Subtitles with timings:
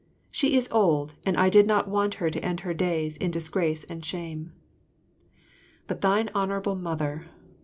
[0.31, 3.83] She is old, and I did not want her to end her days in disgrace
[3.83, 4.51] and shame.
[5.85, 7.23] But thine Honourable Mother!